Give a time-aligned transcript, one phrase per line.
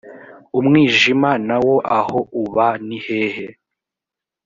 [0.59, 3.47] umwijima na wo aho uba ni hehe?